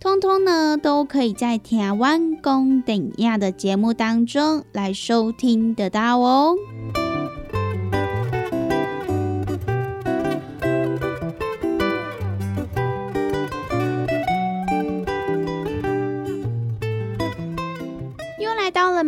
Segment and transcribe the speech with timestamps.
[0.00, 6.56] 通通呢，都可以在台湾公顶亚的节目当中来收听得到哦。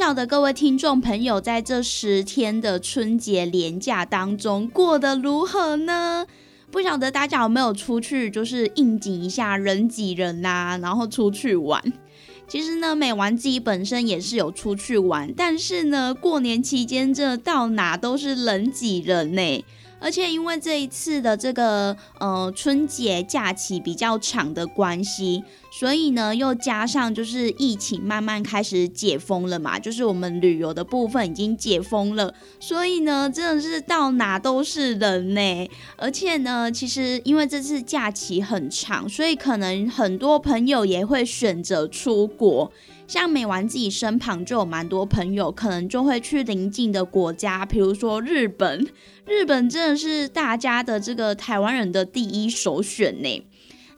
[0.00, 6.26] 晓得各位听众朋友在这十天的春节连假当中过得如何呢？
[6.70, 11.92] 不晓得大家有没有出去，就是应景一下人挤人呐，然后出去玩。
[12.48, 19.64] 其实呢，美玩自己本身也是有出去玩，但是呢，过年期间这到哪都是人挤人呢。
[20.02, 35.68] 而且因为这一次的这个呃春节假期比较长的关系，所以呢又加上就是疫情慢慢开始解封了嘛，就是我们旅游的部分已经解封了，所以呢真的是到哪都是人呢。
[35.96, 42.70] 而且呢，其实因为这次假期很长，所以可能很多朋友也会选择出国。
[43.06, 48.86] 像美完自己身旁就有蛮多朋友，可能就会去邻近的国家，比如说日本。
[49.26, 53.44] 日本真的是大家的这个台湾人的第一首选呢。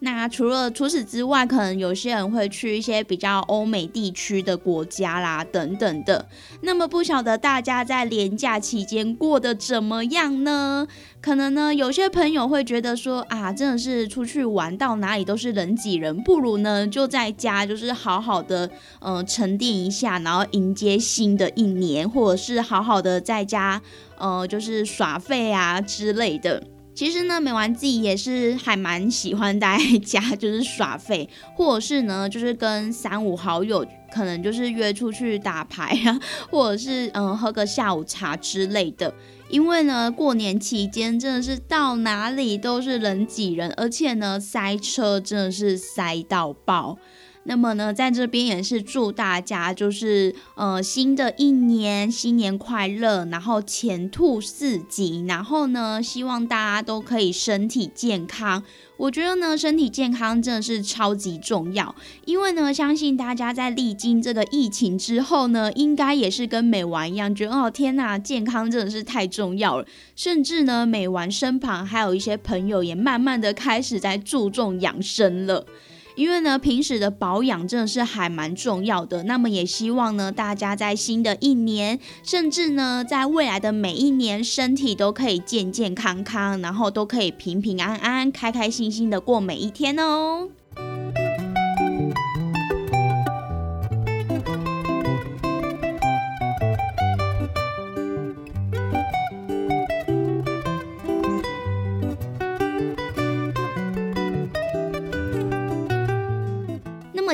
[0.05, 6.27] 那除了除此之外，可能有些人会去一些比较欧美地区的国家啦，等等的。
[6.63, 10.89] 那么不晓得大家在年假期间过得怎么样呢？
[11.21, 23.81] 可能呢，有些朋友会觉得说啊，真的是出去玩到哪里都是人挤人，不如呢就在家，就是好好的嗯沉淀一下，然后迎接新的一年，或者是好好的在家
[24.19, 26.61] 呃就是耍废啊之类的。
[26.94, 36.20] 其实呢，美完自己也是还蛮喜欢待在家，就是耍废，或者是呢，就是跟三五好友可能就是约出去打牌啊，
[36.50, 39.12] 或者是嗯喝个下午茶之类的。
[39.48, 46.97] 因为呢，过年期间真的是到哪里都是人挤人，而且呢塞车真的是塞到爆。
[47.44, 58.62] 那么呢，在这边也是祝大家，就是呃新的一年新年快乐，然后前兔似锦，然后呢，希望大家都可以身体健康。
[58.97, 61.92] 我觉得呢，身体健康真的是超级重要，
[62.25, 69.86] 因为呢，相信大家在历经这个疫情之后呢，应该也是跟美丸一样，觉得哦天呐，健康真的是太重要了。
[70.15, 75.66] 甚至呢，美丸身旁还有一些朋友也慢慢的开始在注重养生了。
[76.14, 79.22] 因为呢，平时的保养真的是还蛮重要的。
[79.24, 90.48] 那么也希望呢，大家在新的一年，甚至呢，在未来的每一年，身体都可以健健康康，然后都可以平平安安、开开心心的过每一天哦。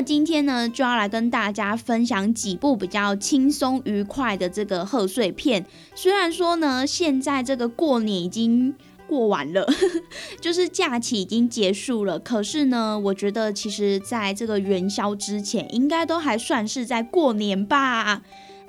[0.01, 5.65] 今天呢，就要来跟大家分享几部比较轻松愉快的这个贺岁片。
[5.95, 8.73] 虽然说呢，现在这个过年已经
[9.07, 9.67] 过完了，
[10.39, 18.21] 就是假期已经结束了，可是呢，我觉得其实在这个元宵之前，应该都还算是在过年吧。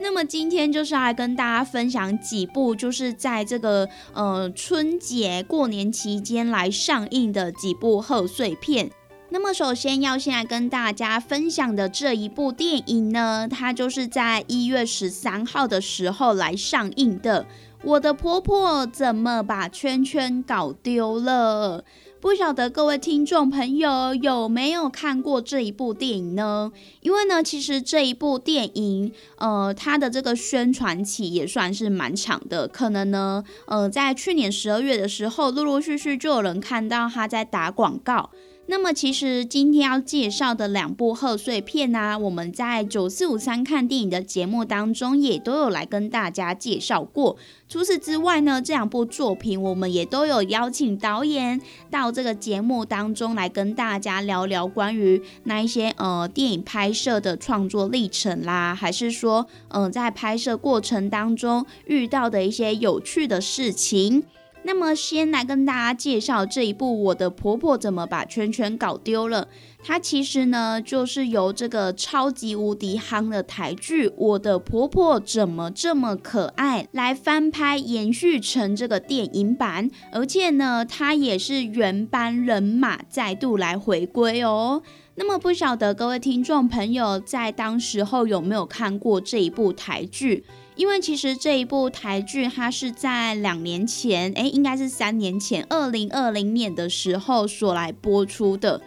[0.03, 8.91] 那么今天就是要来跟大家分享几部，就是在这个呃春节过年期间来上映的几部贺岁片。
[9.33, 17.47] 那么首先要先来跟大家分享的这一部电影呢，它就是在一月十三号的时候来上映的。
[17.85, 21.85] 我的婆婆怎么把圈圈搞丢了？
[22.21, 26.73] 不晓得各位听众朋友有没有看过这一部电影呢？
[27.01, 38.29] 因为呢，其实这一部电影，呃，它的这个宣传期也算是蛮长的，可能呢，呃，在去年十二月的时候，陆陆续续就有人看到他在打广告。
[38.67, 47.37] 那么其实今天要介绍的两部贺岁片呢，我们在九四五三看电影的节目当中也都有来跟大家介绍过。
[47.69, 51.61] 除此之外呢，这两部作品我们也都有邀请导演
[51.91, 64.23] 到这个节目当中来跟大家聊聊关于那一些呃电影拍摄的创作历程啦，还是说嗯在拍摄过程当中遇到的一些有趣的事情。
[64.63, 69.45] 那么，先来跟大家介绍这一部《我的婆婆怎么把圈圈搞丢了》。
[69.83, 84.83] 它其实呢，就是由这个超级无敌夯的台剧《我的婆婆怎么这么可爱》来翻拍延续成这个电影版，而且呢，它也是原班人马再度来回归哦。
[85.15, 90.45] 那么，不晓得各位听众朋友在当时候有没有看过这一部台剧？
[90.77, 98.81] 因为其实这一部台剧，它是在两年前，哎，应该是三年前，二零二零年的时候所来播出的。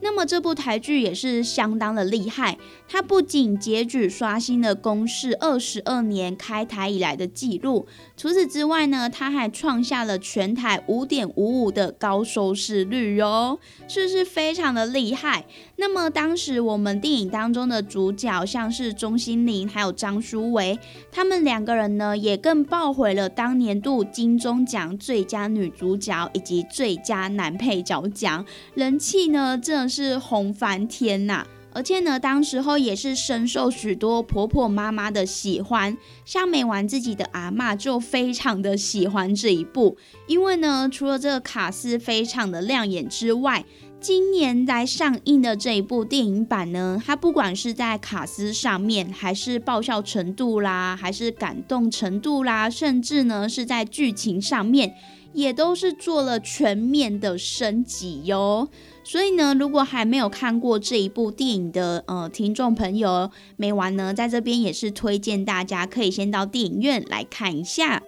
[0.00, 2.56] 那么这部台剧也是相当的厉害，
[2.88, 13.58] 它不仅结局刷新了公视二十二年开台以来的记录，除此之外呢，它还创下了全台五点五五的高收视率哦，
[13.88, 15.46] 是不是非常的厉害？
[15.80, 20.78] 那么当时我们电影当中的主角像是钟欣凌还有张淑维，
[21.10, 28.44] 他们两个人呢也更爆回了当年度金钟奖最佳女主角以及最佳男配角奖，
[28.74, 29.88] 人气呢真的。
[29.88, 31.46] 是红翻天呐！
[31.72, 39.96] 而且呢，当时候也是深受许多婆婆妈妈的喜欢，像美完自己的阿妈就非常的喜欢这一部，
[40.26, 43.64] 因为呢，除了这个卡斯非常的亮眼之外，
[44.00, 54.94] 今年来上映的这一部电影版呢，它不管是在卡斯上面，还是爆笑程度啦，还是感动程度啦，甚至呢是在剧情上面，
[55.32, 58.68] 也都是做了全面的升级哟。
[59.02, 68.02] 所以呢，如果还没有看过这一部电影的呃听众朋友，没完呢，在这边也是推荐大家可以先到电影院来看一下。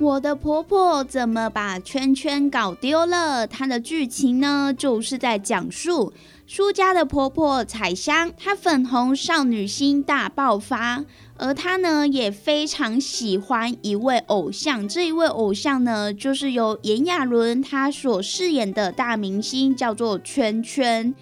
[0.00, 3.46] 我的婆婆怎么把圈圈搞丢了？
[3.46, 6.12] 它的剧情呢，就是在讲述。
[6.46, 11.04] 舒家的婆婆彩香，她粉红少女心大爆发，
[11.36, 21.14] 而她呢也非常喜欢一位偶像，这一位偶像呢就是由炎亚纶她所饰演的大明星，叫做圈圈。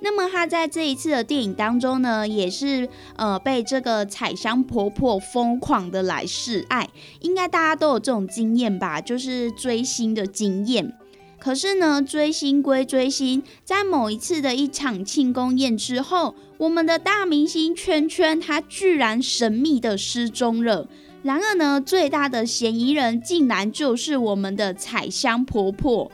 [0.00, 6.88] 那么她在这一次的电影当中呢，也是呃被这个彩香婆婆疯狂的来示爱，
[7.20, 10.92] 应该大家都有这种经验吧，就是追星的经验。
[11.40, 20.88] 可是呢，追星归追星，在某一次的一场庆功宴之后，我们的大明星圈圈他居然神秘的失踪了。
[21.22, 26.10] 然而呢，最大的嫌疑人竟然就是我们的彩香婆婆。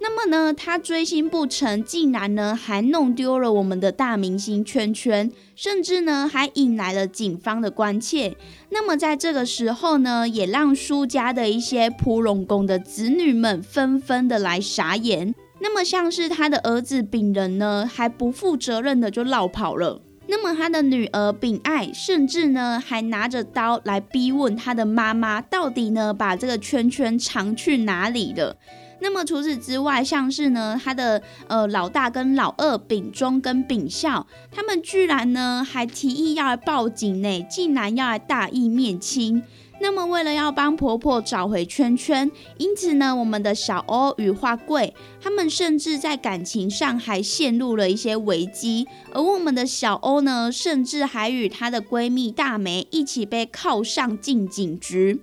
[0.00, 8.36] 那么呢，他追星不成，竟然呢还弄丢了我们的大明星圈圈，甚至呢还引来了警方的关切。
[8.70, 15.34] 那么在这个时候呢，也让苏家的一些蒲龙宫的子女们纷纷的来傻眼。
[15.60, 20.00] 那么像是他的儿子丙仁呢，还不负责任的就落跑了。
[20.28, 28.56] 那么他的女儿丙爱，甚至呢还拿着刀来逼问他的妈妈，到底呢把这个圈圈藏去哪里了？
[29.00, 39.42] 那么除此之外，像是呢，他的呃老大跟老二丙忠跟丙孝，他们居然呢还提议要来报警呢，竟然要来大义灭亲。
[39.80, 48.88] 那么为了要帮婆婆找回圈圈，因此呢，我们的小欧与花贵，他们甚至在感情上还陷入了一些危机。
[49.12, 55.22] 而我们的小欧呢，甚至还与她的闺蜜大梅一起被铐上进警局。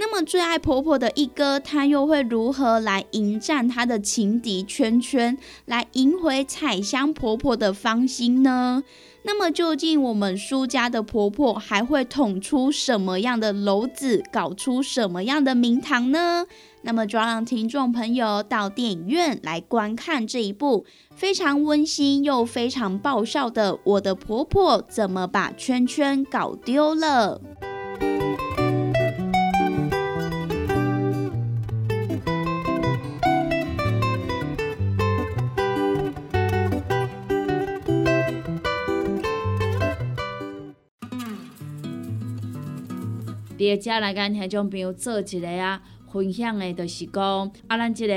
[0.00, 8.82] 那么最爱婆婆的一哥，他又会如何来迎战他的情敌圈圈，来赢回彩香婆婆的芳心呢？
[9.24, 16.46] 那么究竟我们苏家的婆婆还会捅出什么样的篓子，搞出什么样的名堂呢？
[16.80, 27.42] 那么就让听众朋友到电影院来观看这一部非常温馨又非常爆笑的《我的婆婆怎么把圈圈搞丢了》。
[43.60, 48.14] 伫遮来甲听众朋友做一个啊分享的，就是讲啊，咱即个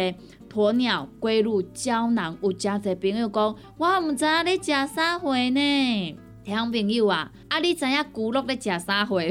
[0.49, 6.17] 鸵鸟龟乳胶囊，有诚侪朋友讲，我毋知影你食啥货呢？
[6.43, 9.23] 听朋友啊，啊，你知影骨碌咧食啥货无？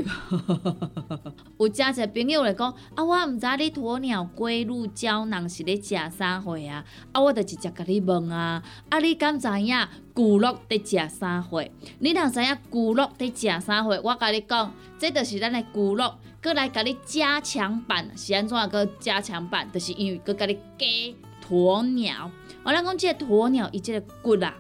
[1.66, 6.83] 有诚侪朋友来讲，啊，我毋知你鸵鸟龟乳胶囊是咧食啥货啊？
[7.12, 9.76] 啊，我就直接甲你问啊，啊，你敢知影
[10.14, 10.78] 骨碌伫
[11.09, 11.62] 食啥货？
[11.99, 19.71] 你若知影骨碌伫食啥货，我甲你讲，这就是咱的骨碌，搁来甲你加强版，是安怎个加强版？
[19.71, 20.87] 就是因为搁甲你加
[21.47, 22.31] 鸵鸟。
[22.64, 24.54] 我咱讲即个鸵鸟，伊即个骨啊。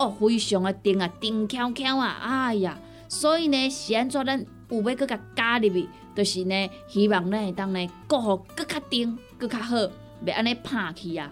[0.00, 9.76] 哦，非常的甜啊，甜翘翘啊，哎呀，所以呢，是安怎咱有要搁甲加入去，就是呢，希望咱会当呢，过好搁较甜，搁较好，
[10.24, 11.30] 袂安尼拍去啊，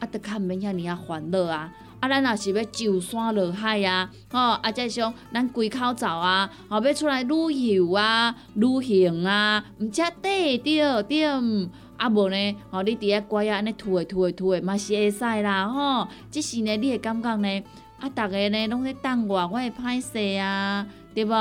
[0.00, 17.62] 啊，得较毋免遐尔啊烦恼啊，啊，咱若是要上山落海啊，吼，啊，再像咱归口走啊，吼，要出来旅游啊、旅行啊，毋则得着着毋，啊无呢，吼，你伫遐乖啊，安尼吐诶吐诶吐诶，嘛是会使啦，吼，即是呢，你会感觉呢？
[18.00, 21.32] 啊，逐个呢拢咧等我，我会歹势啊，对无？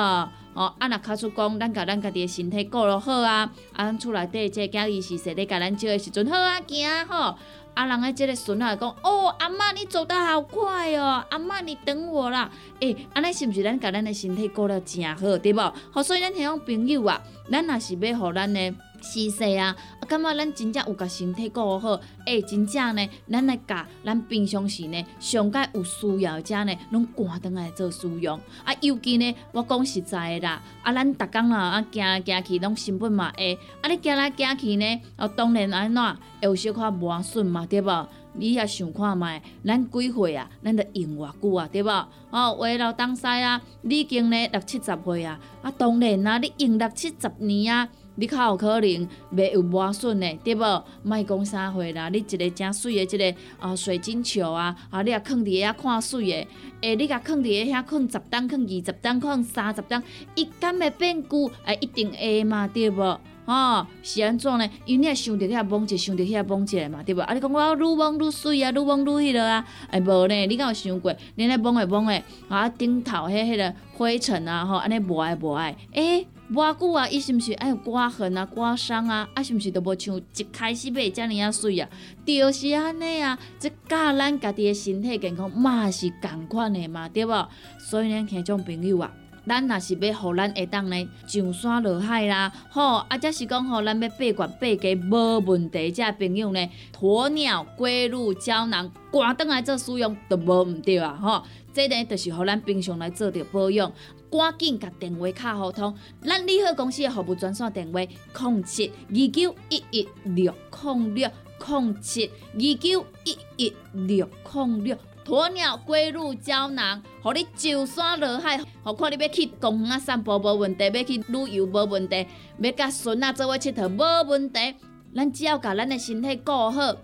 [0.54, 7.36] 哦，啊，若卡出讲，咱甲咱家己的身体顾落好啊，啊，咱厝内底即个囝儿是说咧甲咱照的时阵好啊，行吼。
[7.76, 12.50] 啊，人诶即个孙仔讲，哦，阿嬷你走得好快哦，阿嬷你等我啦。
[12.80, 15.74] 诶，安尼是毋是咱甲咱的身体顾了诚好，对无？
[15.92, 17.22] 好，所以咱迄种朋友啊，
[17.52, 18.74] 咱若是要互咱的。
[19.01, 19.75] 是说啊，
[20.08, 28.39] 感觉咱真正有甲身体顾好，诶，真正呢，咱来甲咱平常时呢，上届有需要者呢，拢赶倒来做使用。
[28.63, 38.08] 啊，尤其呢，我讲实在的啦，啊，咱逐工啦，啊，行行去拢成本嘛会，啊，你行来行去呢，啊，当然安怎会有小可磨损嘛，对无？
[38.39, 40.48] 你也想看觅，咱几岁啊？
[40.63, 41.89] 咱得用偌久啊，对无？
[42.30, 47.89] 哦，话老东西啊，你已经呢六七十岁啊，啊，当然啊，你用六七十年啊。
[48.19, 50.83] 你较有可能袂有磨损的，对无？
[51.03, 56.47] 莫讲啥货啦，你一个正水的，即个啊水晶球啊，啊你啊放伫遐看水的，
[56.81, 60.01] 诶，你甲放伫遐放十担，放二十担，放三十担，
[60.36, 61.50] 伊敢会变旧？
[61.65, 63.19] 诶，一定会嘛，对无？
[63.45, 64.67] 吼，是安怎呢？
[64.86, 67.21] 因为你想着遐摸者，想着遐摸者嘛，对无？
[67.21, 70.47] 啊，你讲我愈摸愈水啊，愈摸愈迄落啊，哎无呢？
[70.47, 71.15] 你敢有想过？
[71.36, 76.25] 你咧摸诶摸诶，啊顶头迄迄个灰尘啊，吼，安尼无爱无爱，诶。
[76.54, 79.27] 偌久啊，伊是毋是爱有刮痕啊、刮伤啊？
[79.34, 81.89] 啊，是毋是都无像一开始买遮尔啊水啊？
[82.25, 87.50] 就是安尼啊，即教咱家己的身体健康嘛是共款的嘛，对无？
[87.77, 89.12] 所以呢，听种朋友啊，
[89.46, 103.92] 咱若是要互咱下当呢上山落海啦，吼，啊，则是讲吼，咱要八罐八家无问题，遮朋友呢，鸵鸟龟乳胶囊，赶倒来做使用都无毋对啊，吼，这呢就是互咱平常来做着保养。
[104.29, 110.53] 赶紧甲电话卡互通，咱利好公司的服务专线电话：零七二九一一六
[110.84, 111.29] 零六
[111.67, 114.98] 零七二九一一六零六。
[115.25, 122.25] 鸵鸟龟鹿胶囊，互你上山落海，何况你要去公园散步无问题，要去旅游无问题，
[122.60, 124.75] 要甲孙仔做伙佚佗无问题。
[125.13, 126.96] 咱只要甲咱的身体顾好，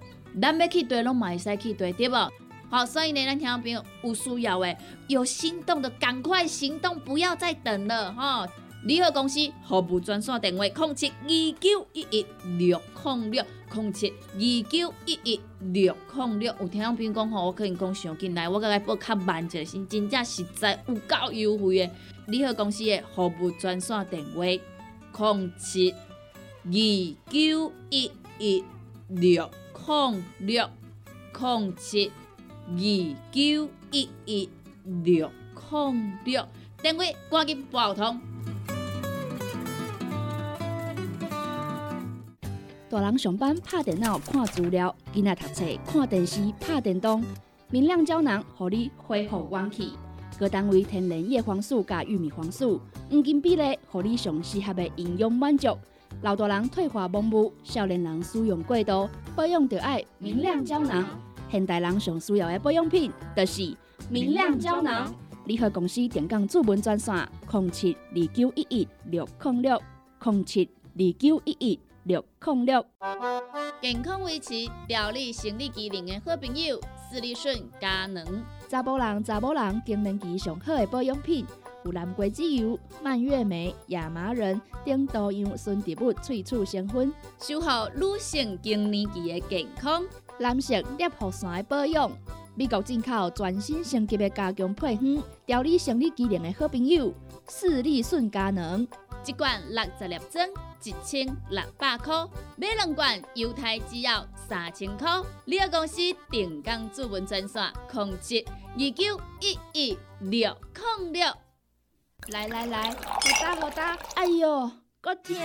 [0.42, 2.32] 咱要去对拢嘛会使去对，对无？
[2.74, 4.76] 好，所以呢，咱听众朋友有需要的，
[5.08, 8.48] 有心动的赶快行动，不要再等了哈！
[8.86, 9.40] 利好公司
[9.70, 11.30] 服务专线电话：零七二
[11.62, 12.26] 九一一
[12.58, 14.40] 六零六零七二
[14.72, 16.56] 九一一六零六。
[16.60, 21.92] 有听众朋友讲吼，我可能讲上进来，我甲来报较慢一下，真正实在有够优惠诶！
[22.26, 24.42] 利好公司的服务专线电话：
[25.30, 28.64] 零七二九一一
[29.10, 29.48] 六
[29.86, 30.68] 零六
[31.40, 32.12] 零七。
[32.66, 32.78] 二
[33.32, 34.50] 九一一
[35.04, 35.30] 六
[35.70, 36.48] 零六，
[36.82, 38.20] 电话赶紧拨通。
[42.90, 47.24] 大人上班拍电脑看资料，囡仔读册看电视拍电动，
[47.70, 49.92] 明亮胶囊互你恢复元气。
[50.40, 52.80] 各单位天然叶黄素加玉米黄素，
[53.10, 55.78] 黄金比例，互你上适合的营养满足。
[56.22, 61.06] 老大人退化盲目，少年人使用过度，保养就爱明亮胶囊。
[61.54, 63.78] 现代人上需要的保养品，就是
[64.10, 65.14] 明亮胶囊。
[65.46, 67.16] 联合公司电讲主文专线：
[67.52, 69.80] 零七二九一一六零六
[70.24, 72.84] 零七二九一一六零六。
[73.80, 76.82] 健康维持、调理生理机能的好朋友——
[77.12, 78.26] 斯利顺佳能。
[78.68, 81.46] 查甫人、查某人更年期上好的保养品，
[81.86, 90.04] 有蓝桂枝油、蔓越莓、亚麻仁等多样纯植物萃取成分，守护女性更年期的健康。
[90.40, 92.12] 男性尿护伞的保养，
[92.56, 97.14] 美国进口全新升级的加强配方，调理生理机能的好朋友——
[97.50, 98.88] 视力顺佳能。
[99.26, 100.46] 一罐六十粒装，
[100.84, 105.10] 一千六百块；买两罐，犹太只要三千块。
[105.46, 110.58] 你个公司定岗主文专线：控制二九一一六
[111.00, 111.26] 零六。
[112.30, 113.98] 来来来，好打好打！
[114.16, 115.36] 哎哟，够痛！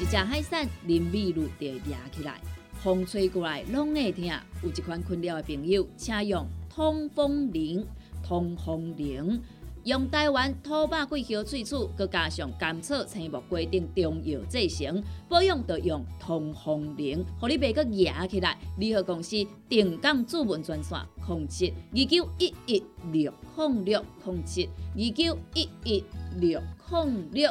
[0.00, 2.40] 一只海扇淋雨露就压起来，
[2.84, 4.26] 风吹过来拢会痛。
[4.62, 7.86] 有一款困扰的朋友，请用通风铃。
[8.22, 9.40] 通风铃
[9.84, 18.56] 用台湾土白桂花萃取，佮加上甘草、青木规定中药制成，保养要用通风铃，互你袂佮压起来。
[18.78, 19.36] 联合公司
[19.66, 26.04] 定岗主文专线：控制二九一一六零六控制二九一一
[26.38, 26.60] 六
[26.90, 27.50] 零六。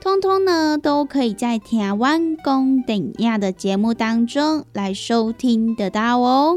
[0.00, 6.56] 通通呢，都可以在台湾公等亚的节目当中来收听得到哦。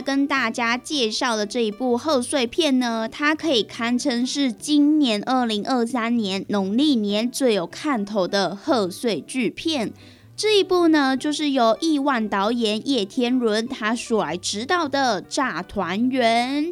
[0.00, 9.92] 跟大家介绍的这一部贺岁片呢，它可以堪称是今年二零二三年农历年最有看头的贺岁巨片。
[10.36, 16.64] 这一部呢，就是由亿万导演叶天伦他所来指导的《炸团圆》。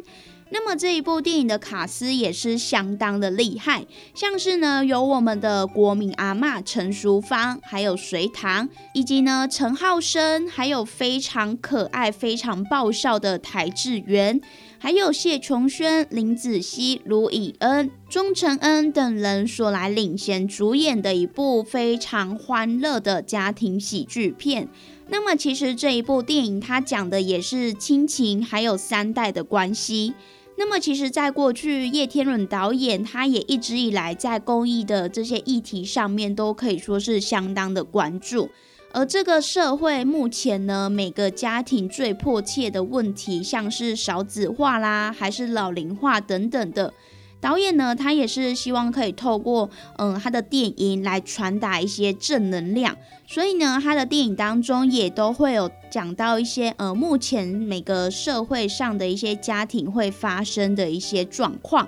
[0.49, 14.39] 那么这一部电影的卡司也是相当的厉害，像是呢有我们的国民阿嬷陈淑芳，还有隋唐，以及呢陈浩生，还有非常可爱、非常爆笑的台志源，
[14.79, 24.69] 还有谢琼轩、林子熙、卢以恩、钟承恩等人所来领衔主演的一部非常欢乐的家庭喜剧片。
[25.09, 30.13] 那么其实这一部电影它讲的也是亲情，还有三代的关系。
[30.59, 38.49] 那么，其实，在过去，叶天伦导演他也一直以来在公益的这些议题上面，都可以说是相当的关注。
[38.91, 46.91] 而这个社会目前呢，每个家庭最迫切的问题，像是少子化啦，还是老龄化等等的。
[47.39, 52.97] 导演呢，他也是希望可以透过嗯他的电影来传达一些正能量，
[53.27, 61.87] 所以呢，他的电影当中也都会有讲到一些呃目前每个社会上的一些家庭会发生的一些状况。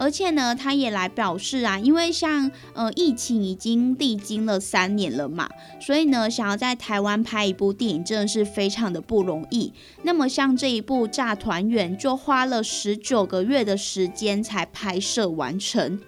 [0.00, 5.46] 而且呢，他也来表示啊，因为像呃疫情已经历经了三年了嘛，
[5.78, 9.70] 所以呢，想要在台湾拍一部电影真的是非常的不容易。
[10.02, 16.00] 那么像这一部《炸团圆》就花了十九个月的时间才拍摄完成。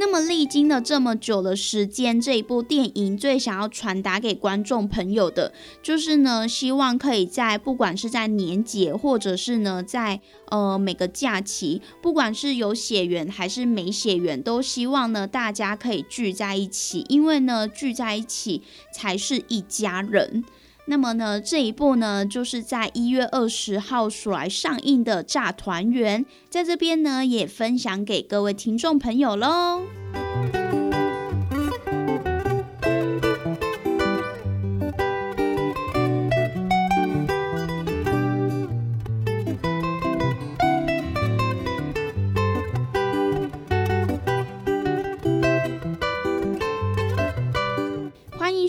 [0.00, 18.62] 那么历经了这么久的时间，这一部电影最想要传达给观众朋友的，就是呢，希望可以在不管是在年节，或者是呢在呃每个假期，不管是有血缘还是没血缘，都希望呢大家可以聚在一起，因为呢聚在一起
[18.94, 20.44] 才是一家人。
[20.90, 29.82] 那么呢，这一部呢，就是在一月二十号所来上映的《炸团圆》，在这边呢，也分享给各位听众朋友喽。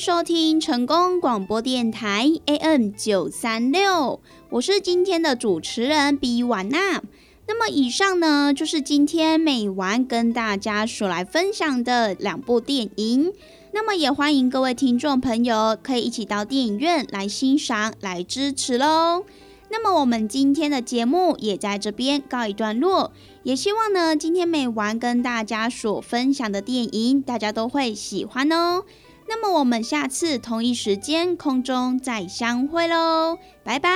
[0.10, 4.20] 收听成功广播电台 AM 九三六，
[4.50, 7.04] 我是今天的主持人 B 婉娜。
[7.48, 13.32] 那么以上呢，就是今天美完跟大家所来分享的两部电影。
[13.72, 19.24] 那么也欢迎各位听众朋友可以一起到电影院来欣赏、来支持喽。
[19.70, 23.12] 那么我们今天的节目也在这边告一段落，
[23.44, 28.84] 也希望呢今天美完跟大家所分享的电影，大家都会喜欢哦。
[29.30, 33.90] 那么我们下次同一时间空中再相会喽拜拜。